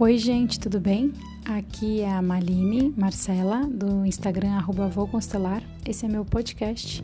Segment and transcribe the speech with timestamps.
[0.00, 1.12] Oi, gente, tudo bem?
[1.44, 5.60] Aqui é a Maline Marcela, do Instagram arroba Constelar.
[5.84, 7.02] Esse é meu podcast,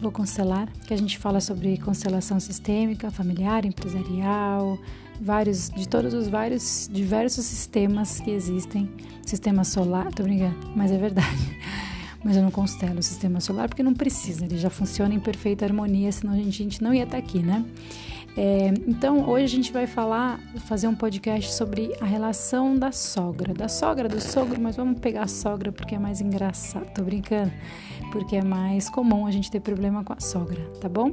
[0.00, 4.76] Vou Constelar, que a gente fala sobre constelação sistêmica, familiar, empresarial,
[5.20, 8.90] vários, de todos os vários, diversos sistemas que existem.
[9.24, 11.58] Sistema solar, tô brincando, mas é verdade.
[12.24, 15.64] Mas eu não constelo o sistema solar porque não precisa, ele já funciona em perfeita
[15.64, 17.64] harmonia, senão a gente não ia estar aqui, né?
[18.36, 23.52] É, então, hoje a gente vai falar, fazer um podcast sobre a relação da sogra,
[23.52, 27.52] da sogra, do sogro, mas vamos pegar a sogra porque é mais engraçado, tô brincando,
[28.10, 31.12] porque é mais comum a gente ter problema com a sogra, tá bom?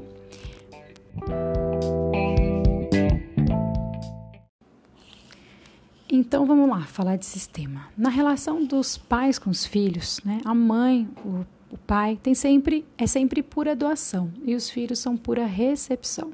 [6.09, 7.87] Então vamos lá, falar de sistema.
[7.97, 12.85] Na relação dos pais com os filhos, né, a mãe, o, o pai, tem sempre
[12.97, 16.31] é sempre pura doação e os filhos são pura recepção.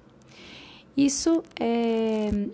[0.95, 2.48] Isso é.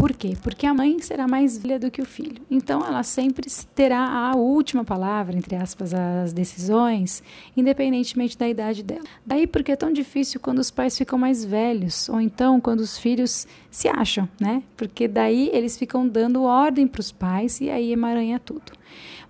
[0.00, 0.34] Por quê?
[0.42, 2.40] Porque a mãe será mais velha do que o filho.
[2.50, 7.22] Então, ela sempre terá a última palavra, entre aspas, as decisões,
[7.54, 9.04] independentemente da idade dela.
[9.26, 12.96] Daí, porque é tão difícil quando os pais ficam mais velhos, ou então quando os
[12.96, 14.62] filhos se acham, né?
[14.74, 18.72] Porque daí eles ficam dando ordem para os pais e aí emaranha tudo.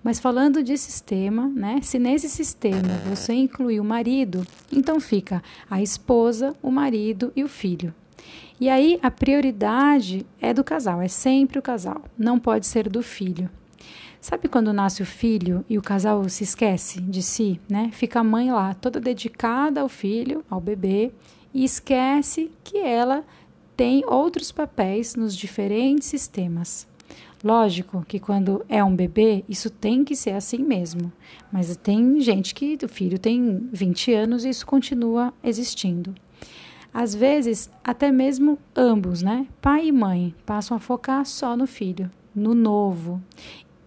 [0.01, 1.79] Mas falando de sistema, né?
[1.83, 7.49] Se nesse sistema você incluir o marido, então fica a esposa, o marido e o
[7.49, 7.93] filho.
[8.59, 13.01] E aí a prioridade é do casal, é sempre o casal, não pode ser do
[13.01, 13.49] filho.
[14.19, 17.89] Sabe quando nasce o filho e o casal se esquece de si, né?
[17.91, 21.11] Fica a mãe lá, toda dedicada ao filho, ao bebê,
[21.51, 23.25] e esquece que ela
[23.75, 26.87] tem outros papéis nos diferentes sistemas.
[27.43, 31.11] Lógico que quando é um bebê, isso tem que ser assim mesmo.
[31.51, 36.13] Mas tem gente que o filho tem 20 anos e isso continua existindo.
[36.93, 39.47] Às vezes, até mesmo ambos, né?
[39.61, 43.21] Pai e mãe passam a focar só no filho, no novo.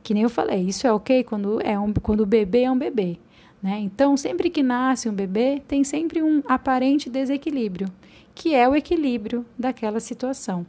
[0.02, 2.78] Que nem eu falei, isso é ok quando, é um, quando o bebê é um
[2.78, 3.18] bebê.
[3.62, 3.78] Né?
[3.80, 7.88] Então, sempre que nasce um bebê, tem sempre um aparente desequilíbrio,
[8.34, 10.66] que é o equilíbrio daquela situação.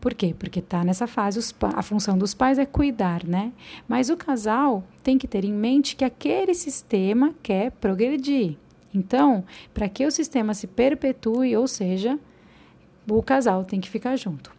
[0.00, 0.34] Por quê?
[0.36, 3.52] Porque está nessa fase, os, a função dos pais é cuidar, né?
[3.86, 8.56] Mas o casal tem que ter em mente que aquele sistema quer progredir,
[8.94, 12.18] então, para que o sistema se perpetue, ou seja,
[13.08, 14.52] o casal tem que ficar junto.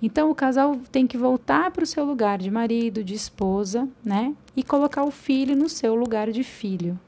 [0.00, 4.34] Então, o casal tem que voltar para o seu lugar de marido, de esposa, né?
[4.56, 6.98] E colocar o filho no seu lugar de filho.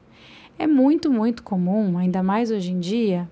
[0.59, 3.29] É muito, muito comum, ainda mais hoje em dia,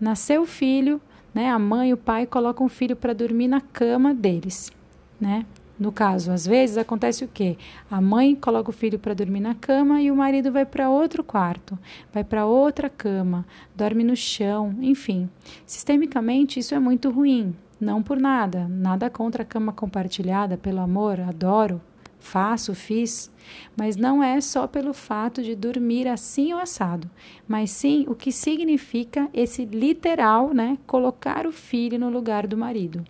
[0.00, 1.00] nascer o filho,
[1.34, 1.50] né?
[1.50, 4.72] A mãe e o pai colocam o filho para dormir na cama deles,
[5.20, 5.44] né?
[5.78, 7.56] No caso, às vezes acontece o quê?
[7.88, 11.22] A mãe coloca o filho para dormir na cama e o marido vai para outro
[11.22, 11.78] quarto,
[12.12, 13.46] vai para outra cama,
[13.76, 15.30] dorme no chão, enfim.
[15.64, 17.54] Sistemicamente, isso é muito ruim.
[17.80, 21.80] Não por nada, nada contra a cama compartilhada, pelo amor, adoro,
[22.18, 23.30] faço, fiz,
[23.76, 27.08] mas não é só pelo fato de dormir assim ou assado,
[27.46, 33.04] mas sim o que significa esse literal, né, colocar o filho no lugar do marido.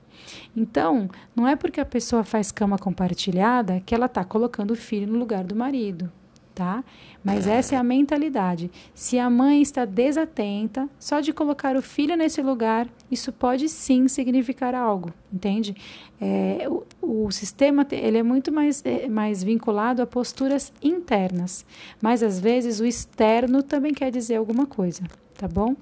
[0.57, 5.13] Então, não é porque a pessoa faz cama compartilhada que ela está colocando o filho
[5.13, 6.11] no lugar do marido,
[6.59, 6.83] tá?
[7.23, 8.69] Mas essa é a mentalidade.
[8.93, 14.09] Se a mãe está desatenta, só de colocar o filho nesse lugar, isso pode sim
[14.09, 15.77] significar algo, entende?
[16.21, 21.65] É, o, o, sistema ele é muito mais, é, mais vinculado a posturas internas,
[22.03, 25.05] mas às vezes o externo também quer dizer alguma coisa,
[25.35, 25.77] tá bom?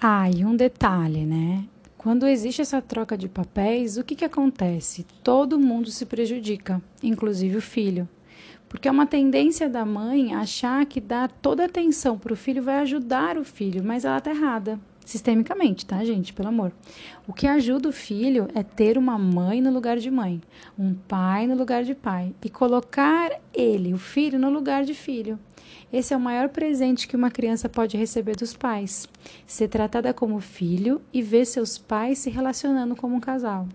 [0.00, 1.64] Ah, e um detalhe, né?
[2.06, 5.04] Quando existe essa troca de papéis, o que, que acontece?
[5.24, 8.08] Todo mundo se prejudica, inclusive o filho.
[8.68, 12.62] Porque é uma tendência da mãe achar que dar toda a atenção para o filho
[12.62, 14.78] vai ajudar o filho, mas ela está errada.
[15.06, 16.32] Sistemicamente, tá, gente?
[16.32, 16.72] Pelo amor.
[17.28, 20.42] O que ajuda o filho é ter uma mãe no lugar de mãe,
[20.76, 25.38] um pai no lugar de pai e colocar ele, o filho, no lugar de filho.
[25.92, 29.08] Esse é o maior presente que uma criança pode receber dos pais:
[29.46, 33.68] ser tratada como filho e ver seus pais se relacionando como um casal.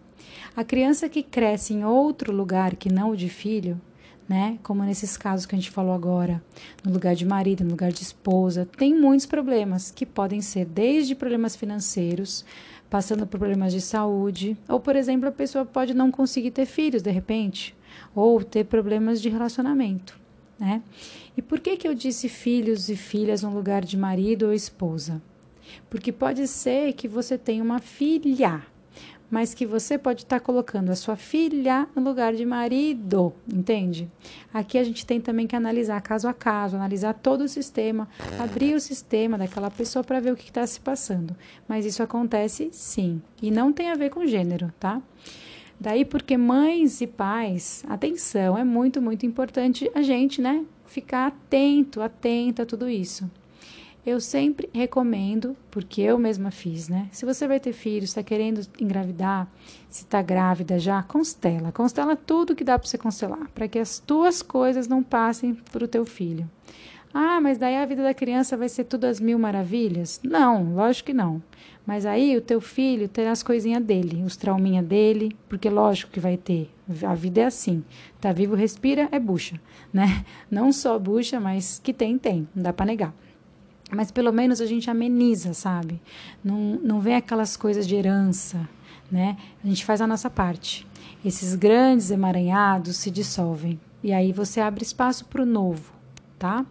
[0.53, 3.79] A criança que cresce em outro lugar que não o de filho,
[4.27, 4.57] né?
[4.63, 6.41] Como nesses casos que a gente falou agora,
[6.83, 11.15] no lugar de marido, no lugar de esposa, tem muitos problemas que podem ser desde
[11.15, 12.45] problemas financeiros,
[12.89, 17.01] passando por problemas de saúde, ou por exemplo, a pessoa pode não conseguir ter filhos
[17.01, 17.75] de repente,
[18.15, 20.21] ou ter problemas de relacionamento
[20.62, 20.83] né?
[21.35, 25.19] E por que que eu disse filhos e filhas no lugar de marido ou esposa?
[25.89, 28.62] Porque pode ser que você tenha uma filha,
[29.31, 34.12] mas que você pode estar colocando a sua filha no lugar de marido, entende?
[34.54, 38.75] Aqui a gente tem também que analisar caso a caso, analisar todo o sistema, abrir
[38.75, 41.33] o sistema daquela pessoa para ver o que está se passando.
[41.66, 45.01] Mas isso acontece sim, e não tem a ver com gênero, tá?
[45.80, 52.01] Daí porque mães e pais, atenção, é muito, muito importante a gente, né, ficar atento,
[52.01, 53.28] atenta a tudo isso.
[54.03, 57.07] Eu sempre recomendo, porque eu mesma fiz, né?
[57.12, 59.48] Se você vai ter filho, está querendo engravidar,
[59.92, 61.71] se está grávida já, constela.
[61.71, 65.86] Constela tudo que dá para você constelar, para que as tuas coisas não passem para
[65.86, 66.50] o teu filho.
[67.13, 70.19] Ah, mas daí a vida da criança vai ser tudo as mil maravilhas?
[70.24, 71.44] Não, lógico que não.
[71.86, 76.19] Mas aí o teu filho terá as coisinhas dele, os trauminha dele, porque lógico que
[76.19, 76.71] vai ter.
[77.04, 77.83] A vida é assim.
[78.19, 79.62] Tá vivo, respira, é bucha,
[79.94, 80.25] né?
[80.50, 82.47] Não só bucha, mas que tem, tem.
[82.56, 83.13] Não dá para negar
[83.95, 86.01] mas pelo menos a gente ameniza, sabe?
[86.43, 88.67] Não, não vem aquelas coisas de herança,
[89.11, 89.38] né?
[89.63, 90.88] A gente faz a nossa parte.
[91.23, 95.93] Esses grandes emaranhados se dissolvem e aí você abre espaço para o novo,
[96.39, 96.65] tá?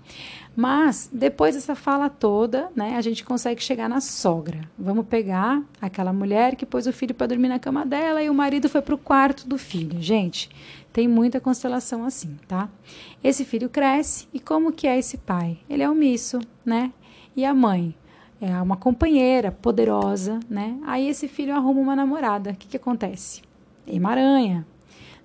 [0.57, 4.69] Mas depois dessa fala toda, né, a gente consegue chegar na sogra.
[4.77, 8.35] Vamos pegar aquela mulher que pôs o filho para dormir na cama dela e o
[8.35, 10.03] marido foi para o quarto do filho.
[10.03, 10.51] Gente,
[10.93, 12.69] tem muita constelação assim, tá?
[13.23, 15.59] Esse filho cresce e como que é esse pai?
[15.69, 16.93] Ele é omisso, né?
[17.37, 17.95] E a mãe?
[18.41, 20.79] É uma companheira poderosa, né?
[20.87, 22.51] Aí esse filho arruma uma namorada.
[22.53, 23.43] O que, que acontece?
[23.87, 24.67] Emaranha,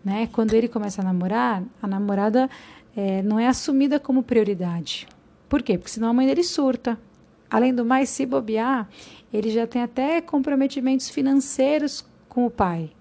[0.04, 0.28] né?
[0.34, 2.50] Quando ele começa a namorar, a namorada
[2.96, 5.08] é, não é assumida como prioridade.
[5.48, 5.78] Por quê?
[5.78, 7.00] Porque senão a mãe dele surta.
[7.50, 8.90] Além do mais, se bobear,
[9.32, 12.92] ele já tem até comprometimentos financeiros com o pai,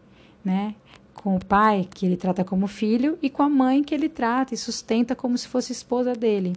[0.45, 0.77] né?
[1.25, 4.53] Com o pai, que ele trata como filho, e com a mãe, que ele trata
[4.53, 6.53] e sustenta como se fosse esposa dele.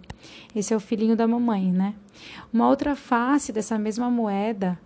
[0.54, 1.94] Esse é o filhinho da mamãe, né?
[2.52, 4.78] Uma outra face dessa mesma moeda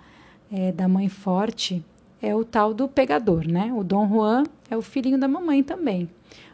[0.53, 1.85] é, da mãe forte
[2.23, 3.73] é o tal do pegador, né?
[3.77, 6.09] O Dom Juan é o filhinho da mamãe também.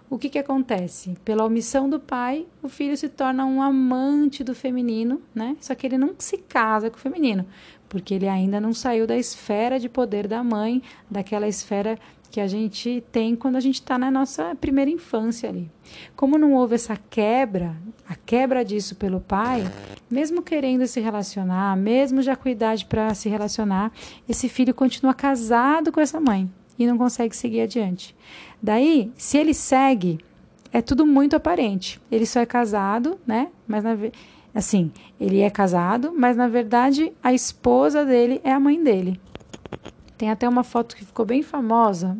[0.09, 1.15] O que, que acontece?
[1.23, 5.55] Pela omissão do pai, o filho se torna um amante do feminino, né?
[5.61, 7.45] Só que ele não se casa com o feminino,
[7.91, 11.99] porque ele ainda não saiu da esfera de poder da mãe, daquela esfera
[12.31, 15.71] que a gente tem quando a gente está na nossa primeira infância ali.
[16.15, 17.75] Como não houve essa quebra,
[18.09, 19.65] a quebra disso pelo pai,
[20.11, 23.93] mesmo querendo se relacionar, mesmo já com idade para se relacionar,
[24.29, 28.15] esse filho continua casado com essa mãe e não consegue seguir adiante.
[28.63, 30.19] Daí, se ele segue,
[30.73, 32.01] é tudo muito aparente.
[32.11, 33.49] Ele só é casado, né?
[33.67, 33.97] Mas na
[34.55, 34.91] assim,
[35.21, 39.21] ele é casado, mas na verdade a esposa dele é a mãe dele.
[40.19, 42.19] Tem até uma foto que ficou bem famosa.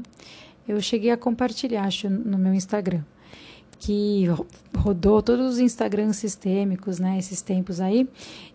[0.67, 3.03] Eu cheguei a compartilhar, acho, no meu Instagram.
[3.81, 4.27] Que
[4.77, 7.19] rodou todos os Instagrams sistêmicos, né?
[7.19, 8.09] Esses tempos aí.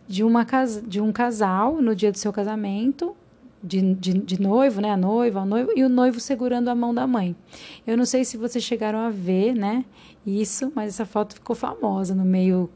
[0.08, 0.48] De, uma,
[0.88, 3.16] de um casal no dia do seu casamento.
[3.62, 4.92] De, de, de, noivo, né?
[4.92, 7.36] A noiva, o noivo, e o noivo segurando a mão da mãe.
[7.86, 9.84] Eu não sei se vocês chegaram a ver, né?
[10.26, 12.70] Isso, mas essa foto ficou famosa no meio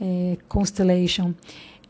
[0.00, 1.34] é, Constellation.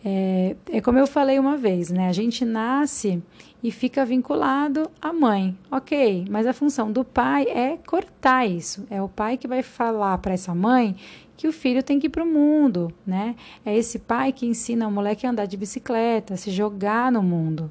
[0.04, 2.08] É, é como eu falei uma vez, né?
[2.08, 3.22] A gente nasce
[3.62, 5.56] e fica vinculado à mãe.
[5.70, 8.86] Ok, mas a função do pai é cortar isso.
[8.90, 10.96] É o pai que vai falar para essa mãe
[11.36, 13.34] que o filho tem que ir para o mundo, né?
[13.64, 17.22] É esse pai que ensina o moleque a andar de bicicleta, a se jogar no
[17.22, 17.70] mundo.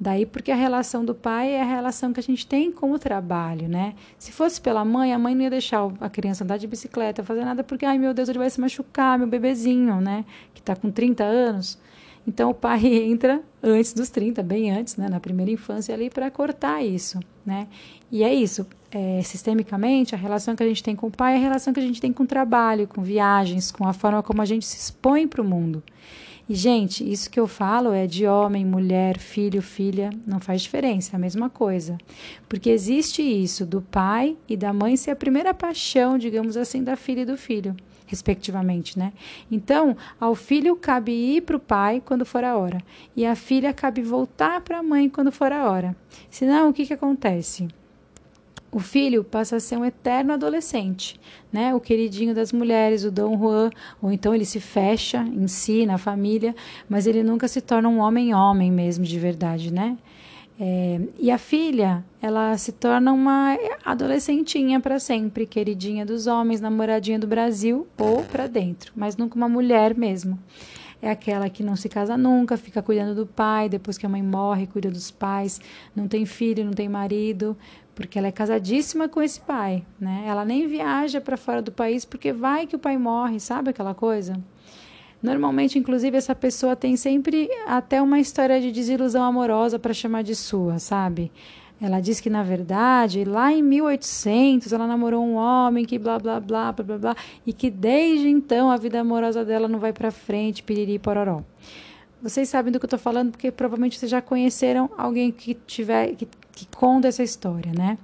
[0.00, 2.98] Daí porque a relação do pai é a relação que a gente tem com o
[2.98, 3.94] trabalho, né?
[4.16, 7.44] Se fosse pela mãe, a mãe não ia deixar a criança andar de bicicleta, fazer
[7.44, 10.24] nada, porque, ai meu Deus, ele vai se machucar, meu bebezinho, né?
[10.54, 11.76] Que está com 30 anos.
[12.28, 15.08] Então o pai entra antes dos 30, bem antes, né?
[15.08, 17.66] Na primeira infância ali, para cortar isso, né?
[18.12, 18.66] E é isso.
[18.90, 21.80] É, sistemicamente, a relação que a gente tem com o pai é a relação que
[21.80, 24.76] a gente tem com o trabalho, com viagens, com a forma como a gente se
[24.76, 25.82] expõe para o mundo.
[26.46, 31.10] E, gente, isso que eu falo é de homem, mulher, filho, filha, não faz diferença,
[31.12, 31.98] é a mesma coisa.
[32.48, 36.96] Porque existe isso do pai e da mãe ser a primeira paixão, digamos assim, da
[36.96, 37.76] filha e do filho,
[38.08, 39.12] respectivamente, né?
[39.50, 42.82] Então, ao filho cabe ir para o pai quando for a hora,
[43.14, 45.96] e a filha cabe voltar para a mãe quando for a hora.
[46.28, 47.68] Senão, o que, que acontece?
[48.70, 51.18] o filho passa a ser um eterno adolescente,
[51.50, 51.74] né?
[51.74, 55.96] O queridinho das mulheres, o Dom Juan, ou então ele se fecha em si, na
[55.96, 56.54] família,
[56.88, 59.96] mas ele nunca se torna um homem-homem mesmo, de verdade, né?
[60.60, 67.18] É, e a filha, ela se torna uma adolescentinha para sempre, queridinha dos homens, namoradinha
[67.18, 70.36] do Brasil ou para dentro, mas nunca uma mulher mesmo.
[71.00, 74.20] É aquela que não se casa nunca, fica cuidando do pai, depois que a mãe
[74.20, 75.60] morre, cuida dos pais,
[75.94, 77.56] não tem filho, não tem marido,
[77.94, 80.24] porque ela é casadíssima com esse pai, né?
[80.26, 83.94] Ela nem viaja para fora do país porque vai que o pai morre, sabe aquela
[83.94, 84.40] coisa?
[85.22, 90.34] Normalmente, inclusive, essa pessoa tem sempre até uma história de desilusão amorosa para chamar de
[90.34, 91.32] sua, sabe?
[91.80, 96.40] Ela diz que, na verdade, lá em 1800, ela namorou um homem que blá, blá,
[96.40, 100.10] blá, blá, blá, blá, e que desde então a vida amorosa dela não vai para
[100.10, 101.42] frente, piriri pororó.
[102.20, 106.16] Vocês sabem do que eu estou falando porque provavelmente vocês já conheceram alguém que tiver
[106.16, 107.96] que, que conta essa história, né?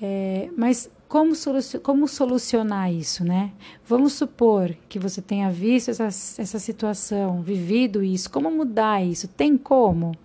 [0.00, 1.34] É, mas como,
[1.82, 3.52] como solucionar isso, né?
[3.84, 8.30] Vamos supor que você tenha visto essa, essa situação, vivido isso.
[8.30, 9.28] Como mudar isso?
[9.28, 10.16] Tem como?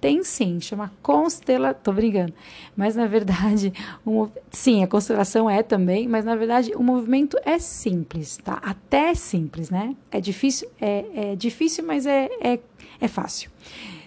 [0.00, 1.80] Tem sim, chama constelação.
[1.84, 2.34] Tô brincando.
[2.74, 3.72] Mas na verdade,
[4.04, 8.58] um, sim, a constelação é também, mas na verdade o movimento é simples, tá?
[8.64, 9.94] Até é simples, né?
[10.10, 12.58] É difícil, é, é difícil, mas é, é,
[13.00, 13.48] é fácil.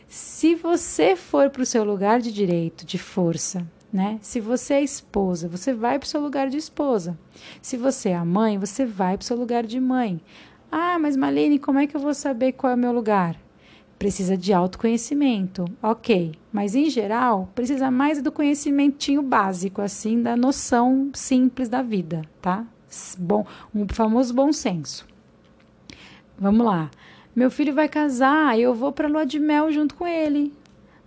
[0.05, 3.65] Se você for para o seu lugar de direito, de força,
[3.95, 4.19] né?
[4.21, 7.17] Se você é esposa, você vai para o seu lugar de esposa.
[7.61, 10.19] Se você é a mãe, você vai para o seu lugar de mãe.
[10.69, 13.39] Ah, mas Malene, como é que eu vou saber qual é o meu lugar?
[13.97, 16.33] Precisa de autoconhecimento, ok.
[16.51, 22.65] Mas em geral, precisa mais do conhecimentinho básico, assim, da noção simples da vida, tá?
[23.17, 25.07] Bom, um famoso bom senso.
[26.37, 26.91] Vamos lá.
[27.33, 30.51] Meu filho vai casar, eu vou para lua de mel junto com ele.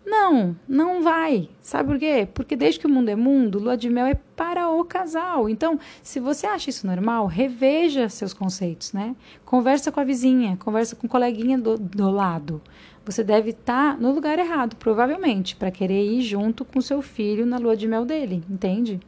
[0.08, 1.50] Não, não vai.
[1.60, 2.26] Sabe por quê?
[2.32, 5.50] Porque desde que o mundo é mundo, lua de mel é para o casal.
[5.50, 9.14] Então, se você acha isso normal, reveja seus conceitos, né?
[9.44, 12.62] Conversa com a vizinha, conversa com o coleguinha do, do lado.
[13.04, 17.44] Você deve estar tá no lugar errado, provavelmente, para querer ir junto com seu filho
[17.44, 19.00] na lua de mel dele, entende?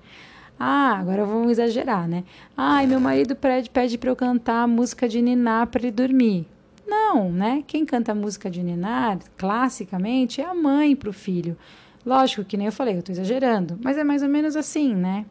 [0.58, 2.24] Ah, agora vamos exagerar, né?
[2.54, 6.46] Ai, meu marido pede, pede para eu cantar a música de Niná para ele dormir.
[6.90, 7.62] Não, né?
[7.68, 11.56] Quem canta música de ninar, classicamente, é a mãe para o filho.
[12.04, 15.24] Lógico que nem eu falei, eu estou exagerando, mas é mais ou menos assim, né?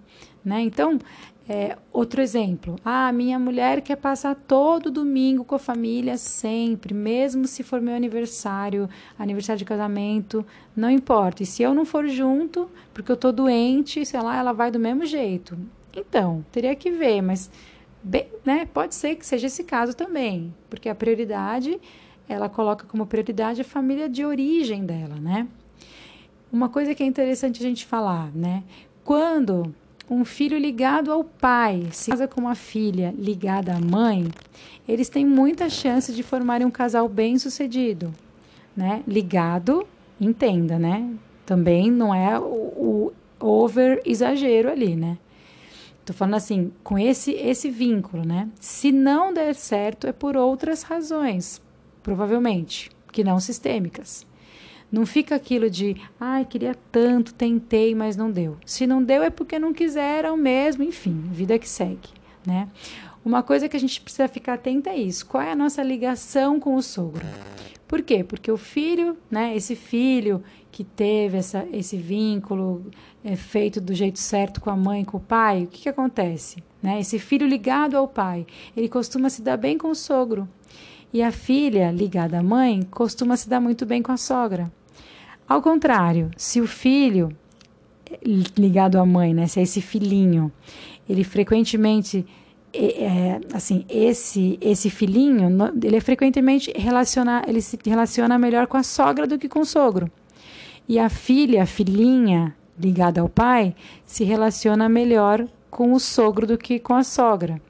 [0.46, 0.62] né?
[0.62, 0.98] Então,
[1.50, 2.78] é, outro exemplo.
[2.86, 7.94] Ah, minha mulher quer passar todo domingo com a família sempre, mesmo se for meu
[7.94, 8.88] aniversário,
[9.18, 11.44] aniversário de casamento, não importa.
[11.44, 14.80] E se eu não for junto, porque eu estou doente, sei lá, ela vai do
[14.80, 15.58] mesmo jeito.
[15.94, 17.52] Então, teria que ver, mas
[18.02, 21.80] Bem, né, pode ser que seja esse caso também, porque a prioridade,
[22.28, 25.48] ela coloca como prioridade a família de origem dela, né?
[26.52, 28.64] Uma coisa que é interessante a gente falar, né?
[29.04, 29.74] Quando
[30.10, 34.28] um filho ligado ao pai se casa com uma filha ligada à mãe,
[34.88, 38.14] eles têm muita chance de formarem um casal bem-sucedido,
[38.76, 39.04] né?
[39.06, 39.86] Ligado,
[40.20, 41.14] entenda, né?
[41.46, 45.18] Também não é o, o over exagero ali, né?
[46.10, 48.50] Tô falando assim, com esse esse vínculo, né?
[48.60, 51.62] Se não der certo é por outras razões,
[52.02, 54.26] provavelmente, que não sistêmicas.
[54.92, 58.58] Não fica aquilo de, ai, queria tanto, tentei, mas não deu.
[58.66, 62.10] Se não deu é porque não quiseram mesmo, enfim, vida que segue,
[62.44, 62.68] né?
[63.24, 65.28] Uma coisa que a gente precisa ficar atenta é isso.
[65.28, 67.24] Qual é a nossa ligação com o sogro?
[67.90, 68.24] Por quê?
[68.24, 72.86] Porque o filho, né, esse filho que teve essa, esse vínculo
[73.24, 76.64] é, feito do jeito certo com a mãe, com o pai, o que, que acontece?
[76.84, 77.00] Né?
[77.00, 78.46] Esse filho ligado ao pai,
[78.78, 80.48] ele costuma se dar bem com o sogro.
[81.12, 84.72] E a filha ligada à mãe costuma se dar muito bem com a sogra.
[85.48, 87.36] Ao contrário, se o filho
[88.56, 90.52] ligado à mãe, né, se é esse filhinho,
[91.10, 92.24] ele frequentemente
[92.74, 95.50] é, assim, esse esse filhinho,
[95.84, 99.66] ele é frequentemente relaciona, ele se relaciona melhor com a sogra do que com o
[99.66, 100.12] sogro.
[100.88, 106.58] E a filha, a filhinha ligada ao pai, se relaciona melhor com o sogro do
[106.58, 107.62] que com a sogra,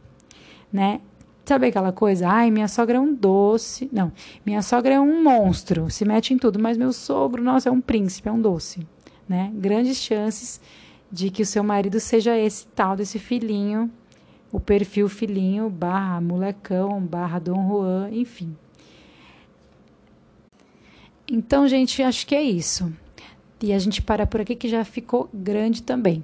[0.72, 1.01] né?
[1.44, 2.29] Sabe aquela coisa?
[2.29, 3.89] Ai, minha sogra é um doce.
[3.91, 4.12] Não,
[4.46, 7.82] minha sogra é um monstro, se mete em tudo, mas meu sogro, nossa, é um
[7.82, 8.86] príncipe, é um doce,
[9.27, 9.51] né?
[9.56, 10.62] Grandes chances
[11.12, 13.91] de que o seu marido seja esse tal desse filhinho,
[14.51, 18.56] o perfil filhinho barra molecão, barra Dom Juan, enfim.
[21.32, 22.91] Então, gente, acho que é isso.
[23.62, 26.24] E a gente para por aqui que já ficou grande também.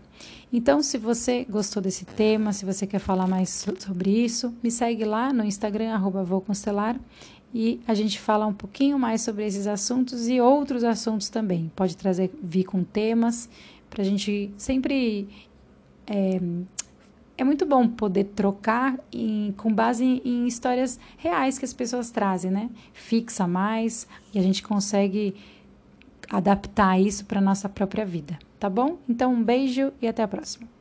[0.51, 5.03] Então, se você gostou desse tema, se você quer falar mais sobre isso, me segue
[5.03, 6.99] lá no Instagram, arroba Constelar,
[7.53, 11.71] e a gente fala um pouquinho mais sobre esses assuntos e outros assuntos também.
[11.75, 13.49] Pode trazer, vir com temas,
[13.89, 15.27] para a gente sempre.
[16.07, 16.39] É,
[17.37, 22.09] é muito bom poder trocar em, com base em, em histórias reais que as pessoas
[22.09, 22.69] trazem, né?
[22.93, 25.35] Fixa mais e a gente consegue
[26.29, 28.97] adaptar isso para nossa própria vida, tá bom?
[29.07, 30.74] Então, um beijo e até a próxima.